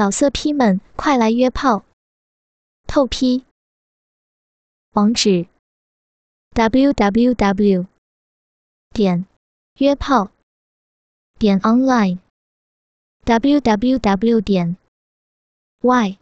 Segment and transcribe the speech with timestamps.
[0.00, 1.84] 老色批们，快来约炮！
[2.86, 3.44] 透批。
[4.92, 5.46] 网址
[6.54, 7.86] ：w w w
[8.94, 9.26] 点
[9.74, 10.30] 约炮
[11.38, 12.18] 点 online
[13.24, 14.78] w w w 点
[15.82, 16.18] y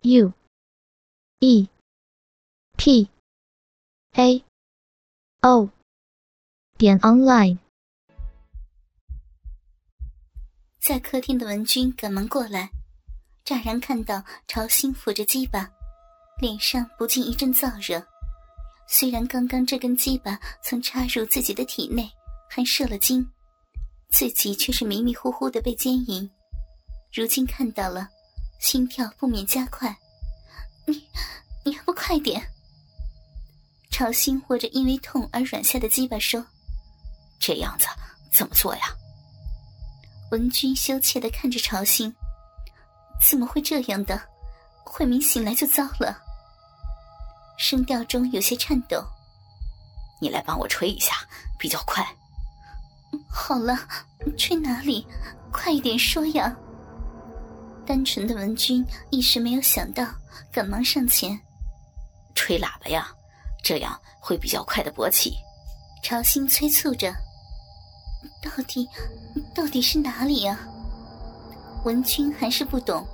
[0.00, 0.32] u
[1.38, 1.68] e
[2.76, 3.08] p
[4.14, 4.44] a
[5.42, 5.70] o
[6.76, 7.60] 点 online。
[10.82, 12.68] 在客厅的文君赶忙过来，
[13.44, 15.70] 乍然看到朝兴抚着鸡巴，
[16.40, 18.04] 脸上不禁一阵燥热。
[18.88, 22.10] 虽然刚刚这根鸡巴曾插入自己的体内，
[22.50, 23.24] 还射了精，
[24.10, 26.28] 自己却是迷迷糊糊的被奸淫。
[27.14, 28.08] 如今看到了，
[28.58, 29.96] 心跳不免加快。
[30.84, 31.00] 你，
[31.64, 32.42] 你还不快点？
[33.92, 36.44] 朝兴握着因为痛而软下的鸡巴说
[37.38, 37.86] ：“这样子
[38.32, 38.82] 怎么做呀？”
[40.32, 42.10] 文君羞怯的看着朝兴，
[43.28, 44.18] 怎么会这样的？
[44.82, 46.18] 慧明醒来就糟了。
[47.58, 49.04] 声调中有些颤抖。
[50.22, 51.16] 你来帮我吹一下，
[51.58, 52.02] 比较快。
[53.30, 53.78] 好了，
[54.38, 55.06] 吹哪里？
[55.52, 56.56] 快一点说呀！
[57.84, 60.06] 单纯的文君一时没有想到，
[60.50, 61.38] 赶忙上前，
[62.34, 63.06] 吹喇叭呀，
[63.62, 65.34] 这样会比较快的勃起。
[66.02, 67.12] 朝兴催促着。
[68.40, 68.88] 到底，
[69.54, 70.58] 到底是哪里呀？
[71.84, 73.06] 文君还是不懂。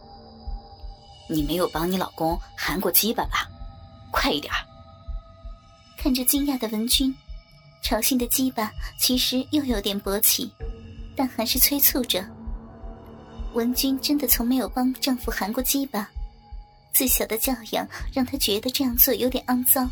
[1.28, 3.48] 你没有帮你老公含过鸡巴吧？
[4.10, 4.52] 快一点！
[5.96, 7.14] 看着惊讶的文君，
[7.82, 10.50] 朝兴的鸡巴其实又有点勃起，
[11.16, 12.24] 但还是催促着。
[13.54, 16.08] 文君真的从没有帮丈夫含过鸡巴，
[16.92, 19.90] 自小的教养让她觉得这样做有点肮脏，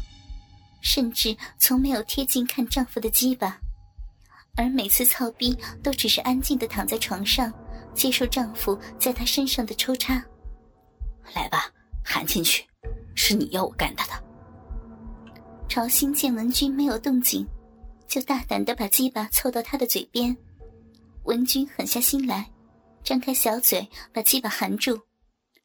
[0.81, 3.59] 甚至从没有贴近看丈夫的鸡巴。
[4.57, 7.53] 而每次操逼都只是安静的躺在床上，
[7.95, 10.15] 接受丈夫在她身上的抽插。
[11.35, 11.71] 来吧，
[12.05, 12.65] 含进去，
[13.15, 14.25] 是你要我干他的。
[15.69, 17.47] 朝兴见文君没有动静，
[18.07, 20.37] 就大胆的把鸡巴凑到他的嘴边。
[21.25, 22.51] 文君狠下心来，
[23.03, 25.03] 张开小嘴把鸡巴含住，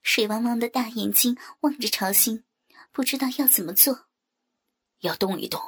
[0.01, 2.43] 水汪汪的大眼睛望着朝兴，
[2.91, 4.07] 不知道要怎么做。
[5.01, 5.61] 要动一动，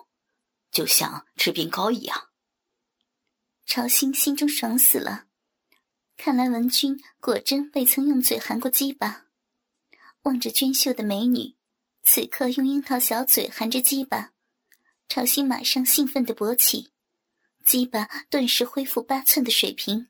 [0.71, 2.32] 就像吃冰糕一样。
[3.65, 5.25] 朝兴心中爽死了，
[6.17, 9.25] 看来文君果真未曾用嘴含过鸡巴。
[10.23, 11.55] 望着娟秀的美女，
[12.03, 14.33] 此刻用樱桃小嘴含着鸡巴，
[15.09, 16.91] 朝兴马上兴奋的勃起，
[17.65, 20.07] 鸡巴顿时恢复八寸的水平。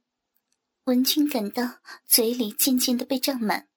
[0.86, 3.70] 文君感到嘴里渐渐的被胀满，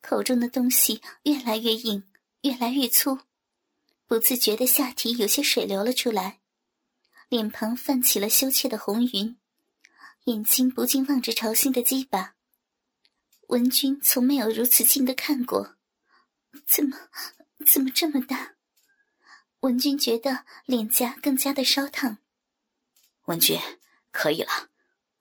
[0.00, 2.04] 口中的东西越来越硬，
[2.40, 3.18] 越来越粗，
[4.06, 6.37] 不自觉的下体有些水流了出来。
[7.28, 9.36] 脸庞泛起了羞怯的红云，
[10.24, 12.34] 眼睛不禁望着朝兴的鸡巴。
[13.48, 15.76] 文君从没有如此近的看过，
[16.66, 16.96] 怎么，
[17.66, 18.54] 怎么这么大？
[19.60, 22.16] 文君觉得脸颊更加的烧烫。
[23.26, 23.60] 文君，
[24.10, 24.70] 可以了，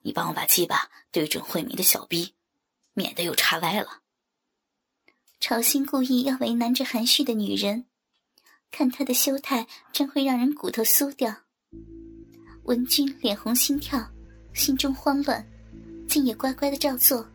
[0.03, 2.35] 你帮我把鸡巴对准慧明的小臂，
[2.93, 4.03] 免得又插歪了。
[5.41, 7.85] 朝兴故意要为难这含蓄的女人，
[8.71, 11.43] 看她的羞态，真会让人骨头酥掉。
[12.67, 14.05] 文君脸红心跳，
[14.53, 15.45] 心中慌乱，
[16.05, 17.25] 竟也乖乖的照做，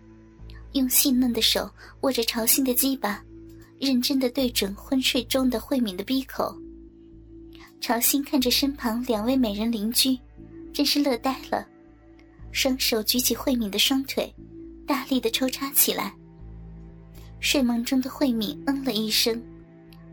[0.72, 1.70] 用细嫩的手
[2.02, 3.24] 握着朝兴的鸡巴，
[3.80, 6.54] 认真的对准昏睡中的慧敏的鼻口。
[7.80, 10.18] 朝兴看着身旁两位美人邻居，
[10.70, 11.66] 真是乐呆了，
[12.52, 14.30] 双手举起慧敏的双腿，
[14.86, 16.14] 大力的抽插起来。
[17.40, 19.42] 睡梦中的慧敏嗯了一声，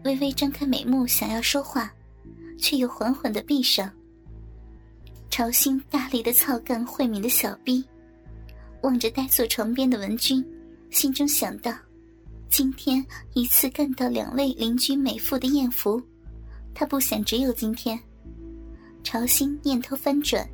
[0.06, 1.94] 微微张开美目想要说话，
[2.57, 3.91] 却又缓缓的闭上。
[5.29, 7.84] 朝兴大力的操干慧敏的小臂，
[8.81, 10.44] 望着呆坐床边的文君，
[10.90, 11.72] 心中想到：
[12.50, 16.01] 今天一次干到两位邻居美妇的艳福，
[16.73, 17.97] 他不想只有今天。
[19.03, 20.45] 朝兴念头翻转，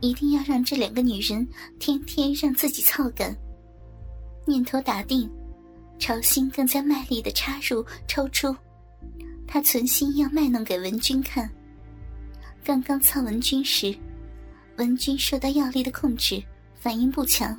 [0.00, 1.46] 一定要让这两个女人
[1.78, 3.36] 天天让自己操干。
[4.46, 5.28] 念头打定，
[5.98, 8.54] 朝兴更加卖力的插入抽出，
[9.46, 11.50] 他存心要卖弄给文君看。
[12.66, 13.94] 刚刚操文君时，
[14.76, 16.42] 文君受到药力的控制，
[16.74, 17.56] 反应不强，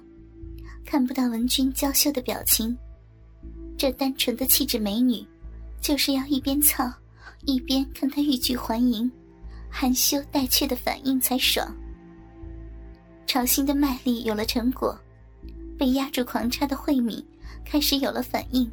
[0.83, 2.77] 看不到文君娇羞的表情。
[3.77, 5.25] 这单纯的气质美女，
[5.79, 6.91] 就是要一边操，
[7.45, 9.09] 一边看她欲拒还迎，
[9.69, 11.73] 含羞带怯的反应才爽。
[13.25, 14.99] 朝兴的卖力有了成果，
[15.77, 17.25] 被压住狂插的慧敏
[17.63, 18.69] 开始有了反应。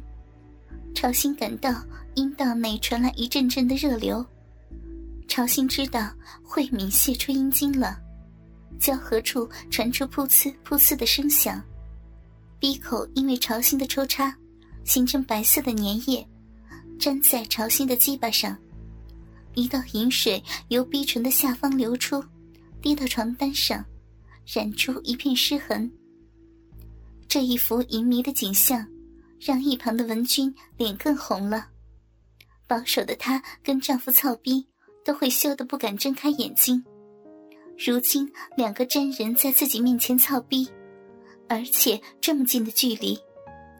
[0.93, 1.81] 朝兴感到
[2.15, 4.25] 阴道内传来一阵阵的热流。
[5.27, 6.11] 朝兴知道
[6.43, 7.99] 慧敏泄出阴茎了，
[8.79, 11.61] 交合处传出噗呲噗呲的声响，
[12.59, 14.35] 鼻口因为潮心的抽插，
[14.83, 16.25] 形成白色的粘液，
[16.99, 18.57] 粘在潮心的鸡巴上。
[19.53, 22.23] 一道饮水由逼唇的下方流出，
[22.81, 23.83] 滴到床单上，
[24.45, 25.91] 染出一片湿痕。
[27.27, 28.85] 这一幅淫迷的景象，
[29.39, 31.67] 让一旁的文君脸更红了。
[32.67, 34.65] 保守的她跟丈夫操逼，
[35.05, 36.83] 都会羞得不敢睁开眼睛。
[37.77, 40.67] 如今两个真人在自己面前操逼。
[41.47, 43.15] 而且这么近的距离，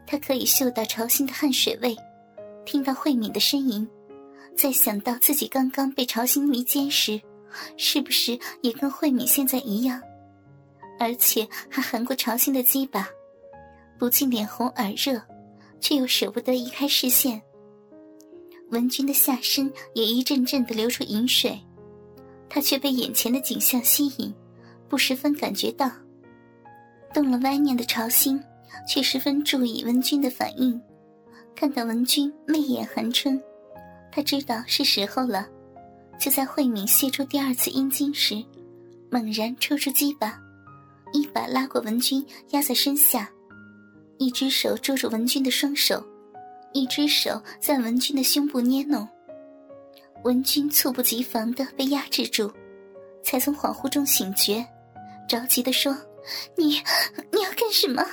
[0.06, 1.96] 他可以嗅到潮心的汗水味，
[2.64, 3.84] 听到慧敏的呻吟，
[4.56, 7.20] 再想到自己刚刚被潮心迷奸时，
[7.76, 10.00] 是不是也跟慧敏现在一样？
[11.00, 13.08] 而且还含过潮心的鸡巴，
[13.98, 15.20] 不禁脸红耳热，
[15.80, 17.42] 却又舍不得移开视线。
[18.70, 21.58] 文君的下身也一阵阵的流出淫水，
[22.48, 24.32] 他却被眼前的景象吸引，
[24.88, 25.90] 不十分感觉到。
[27.14, 28.42] 动了歪念的朝心，
[28.88, 30.80] 却十分注意文君的反应。
[31.54, 33.40] 看到文君媚眼含春，
[34.12, 35.48] 他知道是时候了。
[36.18, 38.44] 就在慧敏泄出第二次阴茎时，
[39.10, 40.38] 猛然抽出鸡巴，
[41.12, 43.30] 一把拉过文君，压在身下，
[44.18, 46.04] 一只手捉住文君的双手，
[46.76, 49.08] 一只手在文君的胸部捏弄。
[50.24, 52.52] 文君猝不及防的被压制住，
[53.24, 54.62] 才从恍惚中醒觉，
[55.26, 55.96] 着急的说。
[56.56, 56.82] 你
[57.32, 58.04] 你要干什么？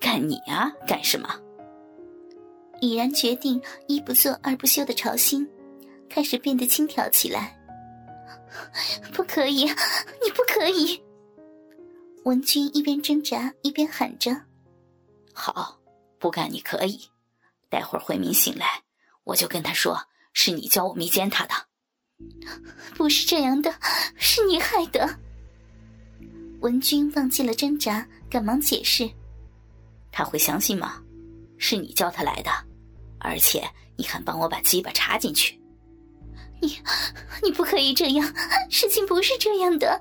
[0.00, 0.72] 干你啊！
[0.88, 1.28] 干什么？
[2.80, 5.46] 已然决定一不做二不休的朝心，
[6.08, 7.56] 开始变得轻佻起来。
[9.12, 11.00] 不可以，你不可以！
[12.24, 14.34] 文君一边挣扎一边喊着
[15.34, 15.78] ：“好，
[16.18, 17.11] 不干你可以。
[17.72, 18.82] 待会儿慧敏醒来，
[19.24, 19.98] 我就跟他说
[20.34, 21.54] 是你教我迷奸他的。
[22.94, 23.74] 不是这样的，
[24.14, 25.18] 是你害的。”
[26.60, 29.10] 文君忘记了挣扎，赶忙解释
[30.12, 31.02] ：“他会相信吗？
[31.56, 32.50] 是你叫他来的，
[33.18, 33.66] 而且
[33.96, 35.58] 你还帮我把鸡巴插进去。
[36.60, 36.78] 你，
[37.42, 38.34] 你不可以这样，
[38.68, 39.98] 事情不是这样的。”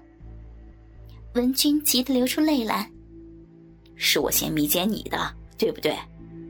[1.35, 2.91] 文君急得流出泪来
[3.95, 5.97] ：“是我先迷奸你的，对不对？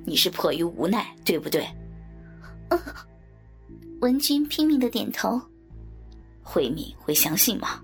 [0.06, 1.68] 你是迫于无奈，对不对？”
[2.70, 2.80] 嗯。
[4.02, 5.40] 文君拼命的点头
[6.42, 7.80] ：“慧敏会相信吗？”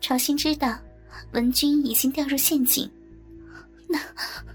[0.00, 0.78] 朝心知道
[1.32, 2.88] 文君已经掉入陷阱，
[3.88, 3.98] 那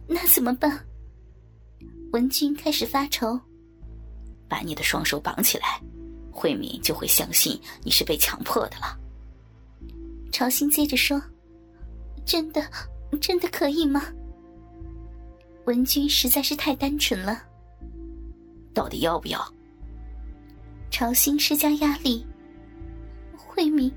[0.07, 0.80] 那怎么办？
[2.12, 3.39] 文君开始发愁。
[4.48, 5.81] 把你的双手绑起来，
[6.31, 8.95] 慧敏就会相信你是被强迫的了。
[10.31, 11.19] 朝心接着说
[12.24, 12.63] ：“真的，
[13.19, 14.06] 真的可以吗？”
[15.65, 17.44] 文君实在是太单纯了。
[18.74, 19.54] 到底要不要？
[20.89, 22.25] 朝心施加压力。
[23.36, 23.92] 慧敏。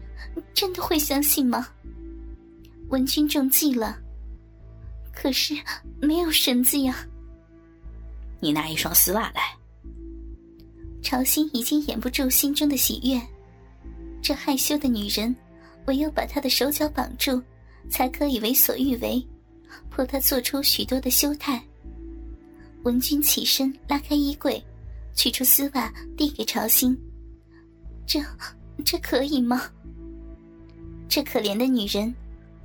[0.52, 1.68] 真的会相信吗？
[2.88, 3.96] 文君中计了，
[5.14, 5.54] 可是
[6.00, 7.06] 没有绳子呀。
[8.40, 9.54] 你拿一双丝袜来。
[11.00, 13.20] 朝心已经掩不住心中的喜悦，
[14.20, 15.34] 这害羞的女人，
[15.86, 17.40] 唯有把她的手脚绑住，
[17.88, 19.24] 才可以为所欲为，
[19.90, 21.62] 迫她做出许多的羞态。
[22.82, 24.62] 文君起身拉开衣柜，
[25.14, 26.96] 取出丝袜递给朝心，
[28.06, 28.20] 这
[28.84, 29.70] 这可以吗？
[31.08, 32.14] 这可怜的女人，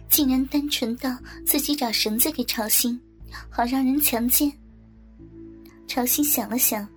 [0.09, 2.99] 竟然单纯到自己找绳子给朝心，
[3.49, 4.51] 好让人强奸。
[5.87, 6.87] 朝心想了想，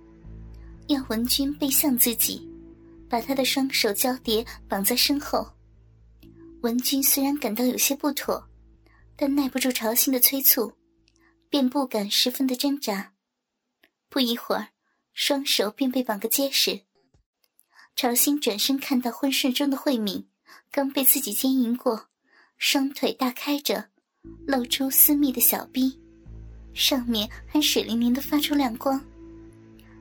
[0.87, 2.47] 要文君背向自己，
[3.09, 5.47] 把他的双手交叠绑在身后。
[6.61, 8.43] 文君虽然感到有些不妥，
[9.15, 10.73] 但耐不住朝心的催促，
[11.49, 13.13] 便不敢十分的挣扎。
[14.09, 14.69] 不一会儿，
[15.13, 16.81] 双手便被绑个结实。
[17.95, 20.27] 朝心转身看到昏睡中的慧敏。
[20.71, 22.09] 刚被自己奸淫过，
[22.57, 23.85] 双腿大开着，
[24.45, 25.97] 露出私密的小臂，
[26.73, 29.01] 上面还水灵灵的发出亮光。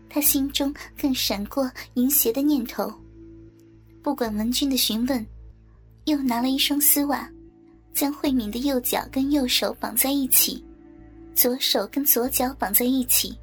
[0.08, 2.92] 他心中更闪过淫邪的念头。
[4.02, 5.24] 不管文君的询问，
[6.06, 7.30] 又拿了一双丝袜，
[7.94, 10.62] 将慧敏的右脚跟右手绑在一起，
[11.34, 13.38] 左手跟左脚绑在一起。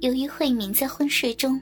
[0.00, 1.60] 由于慧敏在昏睡中。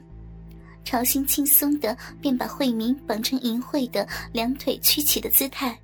[0.85, 5.77] 朝心轻松的便把慧敏绑成淫秽的两腿曲起的姿态，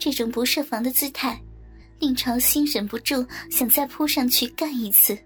[0.00, 1.40] 这种不设防的姿态，
[2.00, 5.16] 令朝心忍不住想再扑上去干一次。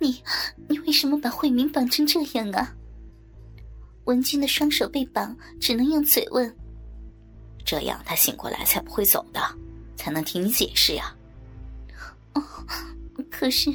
[0.00, 0.20] 你，
[0.68, 2.74] 你为什么把慧敏绑成这样啊？
[4.06, 6.52] 文君的双手被绑，只能用嘴问。
[7.68, 9.38] 这样他醒过来才不会走的，
[9.94, 11.14] 才能听你解释呀。
[12.32, 12.42] 哦，
[13.30, 13.70] 可是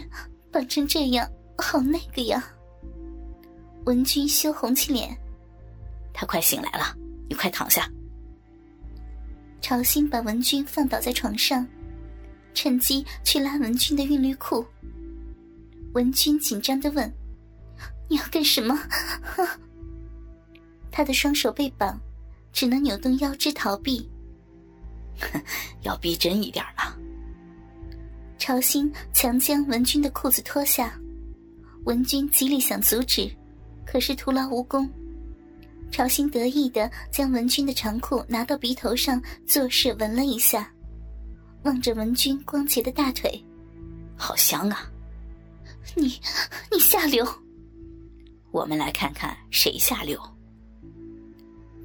[0.52, 2.44] 绑成这样好那个呀。
[3.86, 5.16] 文君羞红起脸，
[6.12, 6.98] 他快醒来了，
[7.30, 7.88] 你快躺下。
[9.62, 11.64] 朝心把文君放倒在床上，
[12.56, 14.66] 趁机去拉文君的韵律裤。
[15.94, 17.14] 文君紧张的问
[18.10, 18.76] ：“你要干什么？”
[20.90, 22.02] 他的双手被绑，
[22.54, 24.10] 只能扭动腰肢逃避。
[25.82, 26.96] 要逼真一点嘛。
[28.38, 30.98] 朝兴强将文君的裤子脱下，
[31.86, 33.30] 文君极力想阻止，
[33.86, 34.90] 可是徒劳无功。
[35.92, 40.72] 朝兴得意的将文君的长裤拿到鼻头上，作势闻了一下，
[41.64, 43.42] 望着文君光洁的大腿，
[44.18, 44.90] 好香啊！
[45.96, 46.20] 你，
[46.72, 47.26] 你下流！
[48.52, 50.20] 我们来看看谁下流。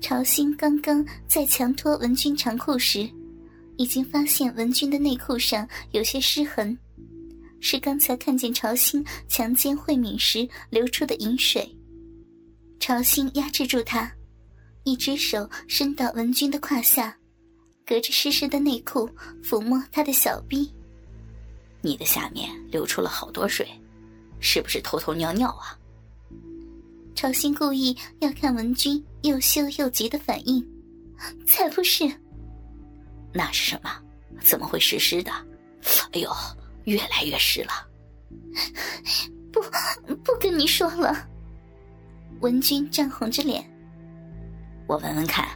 [0.01, 3.09] 朝兴刚刚在强脱文君长裤时，
[3.77, 6.77] 已经发现文君的内裤上有些湿痕，
[7.61, 11.69] 是刚才看见朝兴强奸慧敏时流出的饮水。
[12.79, 14.11] 朝兴压制住他，
[14.85, 17.17] 一只手伸到文君的胯下，
[17.85, 19.11] 隔着湿湿的内裤
[19.43, 20.73] 抚摸他的小臂。
[21.83, 23.69] 你的下面流出了好多水，
[24.39, 25.77] 是不是偷偷尿尿啊？
[27.17, 30.67] 朝兴故意要看文君又羞又急的反应，
[31.47, 32.05] 才不是。
[33.33, 33.91] 那是什么？
[34.41, 35.31] 怎么会湿湿的？
[36.13, 36.31] 哎呦，
[36.85, 37.73] 越来越湿了。
[39.53, 39.61] 不，
[40.17, 41.29] 不跟你说了。
[42.41, 43.65] 文君涨红着脸，
[44.87, 45.47] 我闻闻看，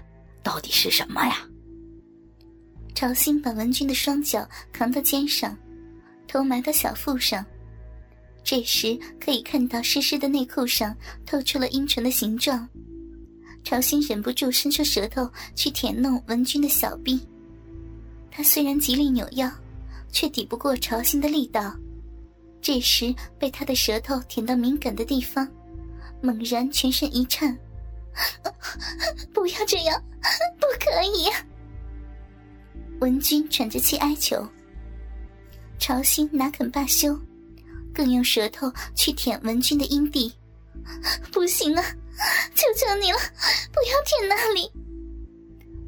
[0.42, 1.36] 到底是什么呀？
[2.94, 5.56] 朝兴把文君的双脚扛到肩上，
[6.26, 7.44] 头埋到小腹上。
[8.44, 12.68] 这时可以看到湿湿的内裤上透出了阴唇的形状，
[13.64, 17.20] 朝兴忍不住伸出舌头去舔弄文君的小臂。
[18.30, 19.50] 他虽然极力扭腰，
[20.10, 21.74] 却抵不过朝兴的力道。
[22.60, 25.48] 这时被他的舌头舔到敏感的地方，
[26.20, 27.56] 猛然全身一颤，
[29.32, 30.02] 不要这样，
[30.58, 31.28] 不可以！
[33.00, 34.46] 文君喘着气哀求。
[35.78, 37.18] 朝兴哪肯罢休。
[37.94, 40.32] 更用舌头去舔文君的阴蒂，
[41.30, 41.84] 不行啊！
[42.54, 43.18] 求求你了，
[43.72, 44.70] 不要舔那里！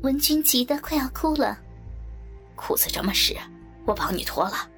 [0.03, 1.59] 文君急得快要哭了。
[2.57, 3.37] 裤子这么湿，
[3.87, 4.69] 我帮你脱了。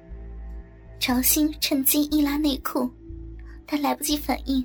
[0.99, 2.89] 朝兴趁机一拉内裤，
[3.65, 4.63] 他来不及反应，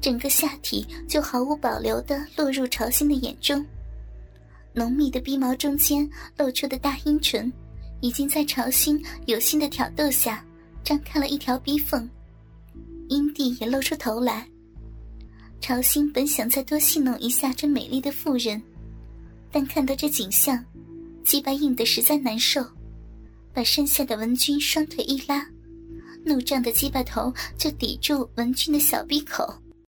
[0.00, 3.64] 整个下体就毫无保留的落入朝兴的眼中。
[4.74, 7.52] 浓密的鼻毛中间露出的大阴唇，
[8.00, 10.44] 已经在朝兴有心的挑逗下。
[10.84, 12.08] 张开了一条逼缝，
[13.08, 14.48] 阴蒂也露出头来。
[15.62, 18.60] 朝兴本想再多戏弄一下这美丽的妇人，
[19.52, 20.62] 但看到这景象，
[21.24, 22.66] 鸡巴硬得实在难受，
[23.54, 25.46] 把身下的文君双腿一拉，
[26.24, 29.54] 怒胀的鸡巴头就抵住文君的小鼻口。